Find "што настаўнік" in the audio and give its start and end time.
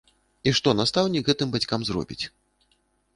0.59-1.29